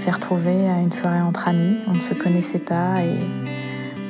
[0.00, 3.18] s'est retrouvés à une soirée entre amis, on ne se connaissait pas et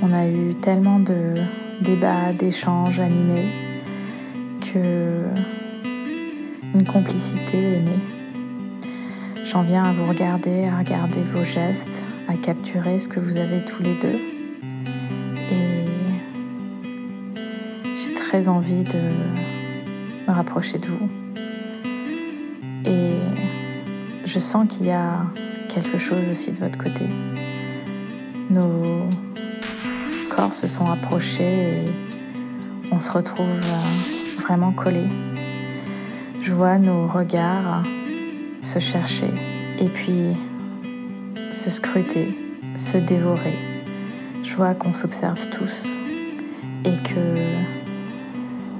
[0.03, 1.35] on a eu tellement de
[1.81, 3.49] débats, d'échanges animés
[4.61, 5.25] que
[6.75, 8.03] une complicité est née.
[9.43, 13.65] J'en viens à vous regarder, à regarder vos gestes, à capturer ce que vous avez
[13.65, 14.21] tous les deux.
[15.51, 15.87] Et
[17.97, 19.01] j'ai très envie de
[20.29, 21.09] me rapprocher de vous.
[22.85, 23.17] Et
[24.25, 25.27] je sens qu'il y a
[25.73, 27.05] quelque chose aussi de votre côté.
[28.51, 29.09] Nos
[30.29, 35.11] corps se sont approchés et on se retrouve euh, vraiment collés.
[36.41, 37.85] Je vois nos regards
[38.63, 39.31] se chercher
[39.79, 40.37] et puis
[41.53, 42.35] se scruter,
[42.77, 43.59] se dévorer.
[44.43, 46.01] Je vois qu'on s'observe tous
[46.85, 47.47] et que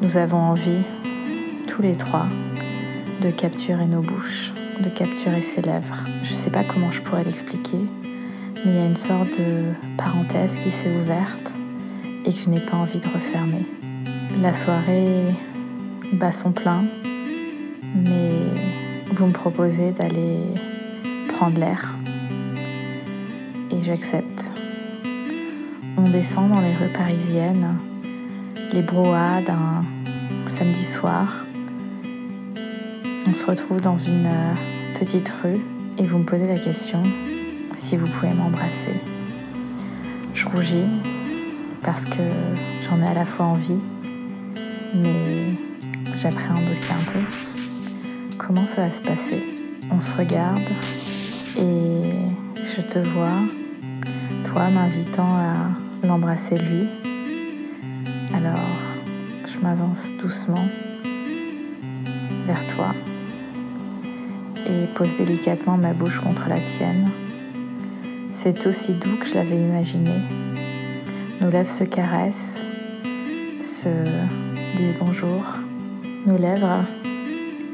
[0.03, 0.83] nous avons envie,
[1.69, 2.27] tous les trois,
[3.21, 6.05] de capturer nos bouches, de capturer ses lèvres.
[6.23, 7.79] Je ne sais pas comment je pourrais l'expliquer,
[8.65, 11.53] mais il y a une sorte de parenthèse qui s'est ouverte
[12.25, 13.67] et que je n'ai pas envie de refermer.
[14.41, 15.35] La soirée
[16.13, 16.85] bat son plein,
[17.95, 18.31] mais
[19.13, 20.39] vous me proposez d'aller
[21.29, 21.97] prendre l'air
[23.71, 24.53] et j'accepte.
[25.97, 27.79] On descend dans les rues parisiennes,
[28.73, 29.85] les brouhahas d'un
[30.47, 31.47] samedi soir.
[33.31, 34.55] On se retrouve dans une euh,
[34.99, 35.61] petite rue
[35.99, 37.05] et vous me posez la question
[37.73, 39.01] si vous pouvez m'embrasser.
[40.35, 40.89] Je rougis
[41.85, 42.23] parce que
[42.81, 43.79] j'en ai à la fois envie,
[44.97, 45.55] mais
[46.13, 47.21] j'appréhende aussi un peu.
[48.37, 49.45] Comment ça va se passer?
[49.93, 50.69] On se regarde
[51.57, 52.11] et
[52.65, 53.43] je te vois,
[54.43, 55.71] toi m'invitant à
[56.03, 56.89] l'embrasser lui.
[58.35, 58.81] Alors,
[59.47, 60.67] je m'avance doucement
[62.45, 62.93] vers toi
[64.71, 67.11] et pose délicatement ma bouche contre la tienne.
[68.31, 70.23] C'est aussi doux que je l'avais imaginé.
[71.43, 72.65] Nos lèvres se caressent,
[73.61, 73.89] se
[74.77, 75.43] disent bonjour.
[76.27, 76.85] Nos lèvres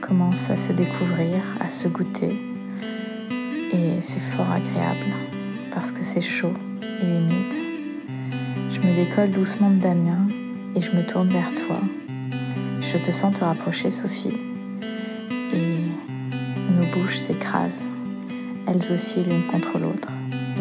[0.01, 2.37] commencent à se découvrir, à se goûter.
[3.73, 5.12] Et c'est fort agréable
[5.73, 7.55] parce que c'est chaud et humide.
[8.71, 10.29] Je me décolle doucement de Damien
[10.75, 11.81] et je me tourne vers toi.
[12.81, 14.46] Je te sens te rapprocher, Sophie.
[16.97, 17.91] Bouches s'écrasent.
[18.67, 20.09] Elles aussi l'une contre l'autre.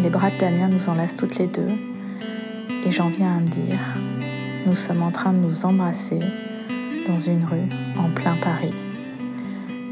[0.03, 1.71] Les bras de Damien nous enlacent toutes les deux.
[2.85, 3.79] Et j'en viens à me dire,
[4.65, 6.19] nous sommes en train de nous embrasser
[7.07, 8.73] dans une rue en plein Paris.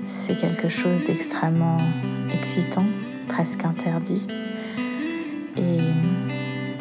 [0.04, 1.80] C'est quelque chose d'extrêmement
[2.34, 2.86] excitant,
[3.30, 4.28] presque interdit.
[5.56, 5.80] Et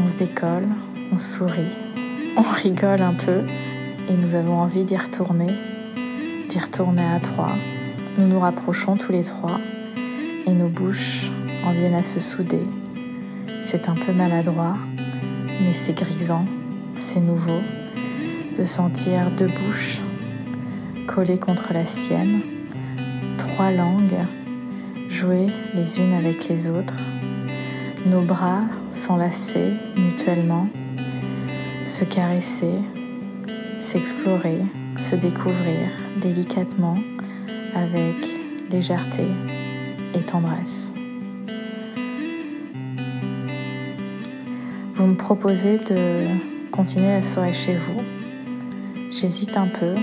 [0.01, 0.67] on se décolle,
[1.13, 1.71] on sourit,
[2.37, 3.45] on rigole un peu
[4.09, 5.55] et nous avons envie d'y retourner,
[6.49, 7.55] d'y retourner à trois.
[8.19, 9.59] Nous nous rapprochons tous les trois
[10.47, 11.31] et nos bouches
[11.65, 12.67] en viennent à se souder.
[13.63, 14.77] C'est un peu maladroit,
[15.63, 16.45] mais c'est grisant,
[16.99, 17.61] c'est nouveau
[18.59, 20.03] de sentir deux bouches
[21.07, 22.43] collées contre la sienne,
[23.39, 24.27] trois langues
[25.09, 27.01] jouer les unes avec les autres,
[28.05, 30.69] nos bras s'enlacer mutuellement,
[31.87, 32.75] se caresser,
[33.79, 34.59] s'explorer,
[34.99, 35.89] se découvrir
[36.21, 36.99] délicatement
[37.75, 38.17] avec
[38.71, 39.27] légèreté
[40.15, 40.93] et tendresse.
[44.95, 46.27] Vous me proposez de
[46.71, 48.03] continuer la soirée chez vous.
[49.11, 49.95] J'hésite un peu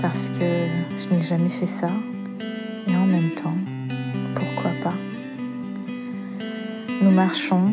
[0.00, 0.66] parce que
[0.96, 1.90] je n'ai jamais fait ça
[2.86, 3.56] et en même temps,
[4.34, 4.94] pourquoi pas?
[7.02, 7.72] Nous marchons,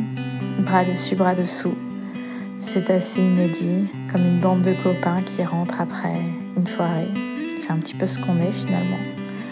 [0.59, 1.75] bras dessus, bras dessous.
[2.59, 6.21] C'est assez inédit, comme une bande de copains qui rentrent après
[6.55, 7.30] une soirée.
[7.61, 8.97] C'est un petit peu ce qu'on est finalement.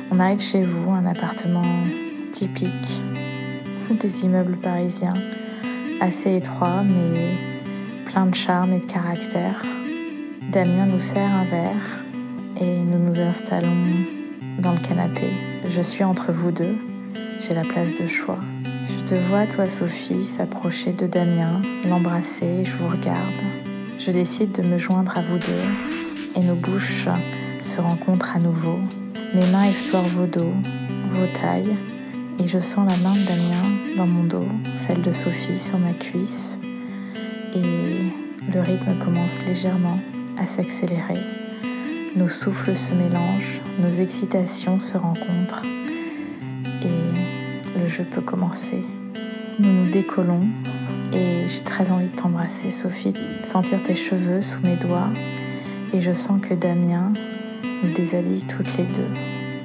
[0.09, 1.85] On arrive chez vous, un appartement
[2.31, 3.03] typique
[3.91, 5.13] des immeubles parisiens,
[6.01, 7.37] assez étroit mais
[8.05, 9.63] plein de charme et de caractère.
[10.51, 12.03] Damien nous sert un verre
[12.59, 14.07] et nous nous installons
[14.57, 15.29] dans le canapé.
[15.67, 16.79] Je suis entre vous deux,
[17.39, 18.39] j'ai la place de choix.
[18.87, 23.43] Je te vois, toi Sophie, s'approcher de Damien, l'embrasser, je vous regarde.
[23.99, 27.07] Je décide de me joindre à vous deux et nos bouches
[27.61, 28.79] se rencontrent à nouveau.
[29.33, 30.53] Mes mains explorent vos dos,
[31.09, 31.75] vos tailles
[32.43, 35.93] et je sens la main de Damien dans mon dos, celle de Sophie sur ma
[35.93, 36.59] cuisse
[37.53, 38.11] et
[38.51, 39.99] le rythme commence légèrement
[40.37, 41.21] à s'accélérer.
[42.15, 45.63] Nos souffles se mélangent, nos excitations se rencontrent
[46.81, 48.83] et le jeu peut commencer.
[49.59, 50.47] Nous nous décollons
[51.11, 53.13] et j'ai très envie de t'embrasser, Sophie,
[53.43, 55.09] sentir tes cheveux sous mes doigts
[55.93, 57.13] et je sens que Damien
[57.63, 59.07] nous déshabille toutes les deux.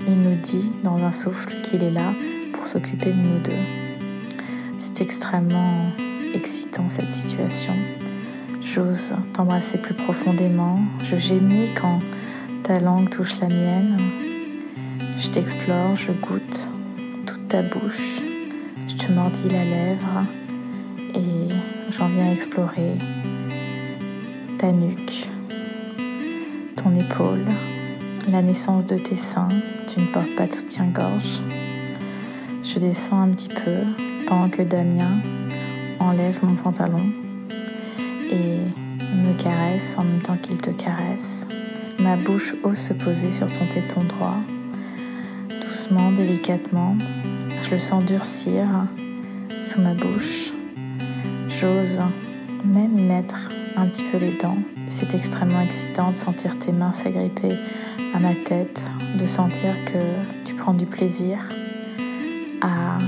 [0.07, 2.15] Il nous dit dans un souffle qu'il est là
[2.53, 4.39] pour s'occuper de nous deux.
[4.79, 5.91] C'est extrêmement
[6.35, 7.75] excitant cette situation.
[8.61, 10.81] J'ose t'embrasser plus profondément.
[11.03, 12.01] Je gémis quand
[12.63, 13.99] ta langue touche la mienne.
[15.17, 16.69] Je t'explore, je goûte
[17.27, 18.21] toute ta bouche.
[18.89, 20.27] Je te mordis la lèvre
[21.15, 21.55] et
[21.91, 22.99] j'en viens explorer
[24.59, 25.29] ta nuque,
[26.77, 27.47] ton épaule,
[28.29, 29.49] la naissance de tes seins.
[29.87, 31.43] Tu ne portes pas de soutien-gorge.
[32.63, 33.83] Je descends un petit peu
[34.27, 35.21] pendant que Damien
[36.01, 37.13] enlève mon pantalon
[38.31, 38.59] et
[39.15, 41.47] me caresse en même temps qu'il te caresse.
[41.99, 44.39] Ma bouche ose se poser sur ton téton droit,
[45.61, 46.97] doucement, délicatement.
[47.63, 48.67] Je le sens durcir
[49.63, 50.53] sous ma bouche.
[51.49, 52.01] J'ose
[52.65, 54.59] même y mettre un petit peu les dents.
[54.89, 57.57] C'est extrêmement excitant de sentir tes mains s'agripper
[58.15, 58.81] à ma tête,
[59.19, 61.39] de sentir que tu prends du plaisir
[62.61, 62.99] à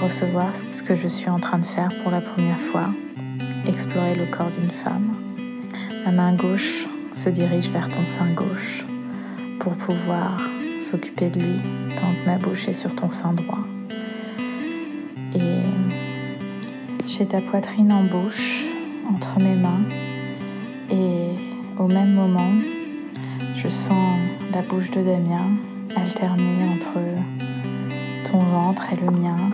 [0.00, 2.90] recevoir ce que je suis en train de faire pour la première fois,
[3.66, 5.12] explorer le corps d'une femme.
[6.04, 8.84] Ma main gauche se dirige vers ton sein gauche
[9.60, 10.40] pour pouvoir
[10.78, 11.60] s'occuper de lui
[11.96, 13.64] pendant que ma bouche est sur ton sein droit.
[15.34, 15.62] Et
[17.06, 18.66] j'ai ta poitrine en bouche
[19.08, 19.82] entre mes mains
[20.90, 21.30] et
[21.78, 22.52] au même moment,
[23.54, 24.18] je sens
[24.52, 25.50] la bouche de Damien
[25.96, 26.98] alterner entre
[28.30, 29.50] ton ventre et le mien,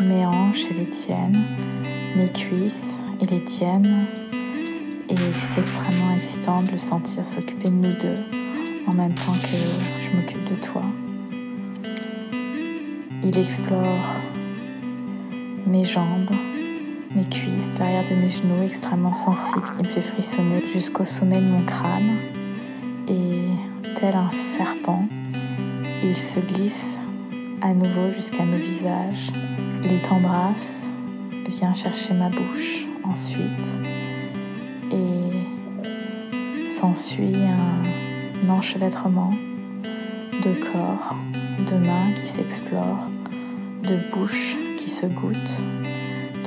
[0.00, 1.44] mes hanches et les tiennes,
[2.16, 4.06] mes cuisses et les tiennes.
[5.08, 8.22] Et c'est extrêmement excitant de le sentir s'occuper de nous deux
[8.86, 10.82] en même temps que je m'occupe de toi.
[13.22, 14.16] Il explore
[15.66, 16.30] mes jambes,
[17.14, 21.46] mes cuisses, l'arrière de mes genoux extrêmement sensible qui me fait frissonner jusqu'au sommet de
[21.46, 22.18] mon crâne.
[23.08, 23.48] Et
[23.94, 25.06] tel un serpent,
[26.02, 26.98] il se glisse
[27.62, 29.32] à nouveau jusqu'à nos visages.
[29.84, 30.92] Il t'embrasse,
[31.48, 33.70] vient chercher ma bouche ensuite
[34.90, 39.32] et s'ensuit un enchevêtrement
[40.42, 41.16] de corps,
[41.66, 43.10] de mains qui s'explorent,
[43.82, 45.64] de bouches qui se goûtent,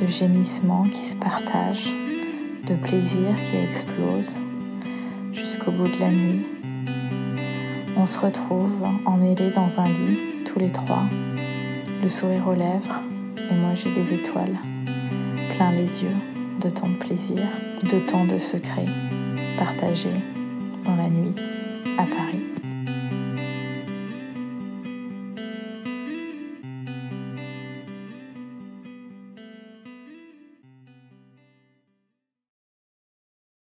[0.01, 1.94] de gémissements qui se partagent,
[2.65, 4.39] de plaisir qui explose
[5.31, 6.45] jusqu'au bout de la nuit.
[7.95, 11.03] On se retrouve emmêlés dans un lit, tous les trois,
[12.01, 13.01] le sourire aux lèvres,
[13.38, 14.57] et moi j'ai des étoiles,
[15.56, 16.18] plein les yeux
[16.59, 17.44] de tant de plaisir,
[17.83, 18.89] de tant de secrets
[19.57, 20.21] partagés
[20.83, 21.36] dans la nuit
[22.00, 22.61] à Paris.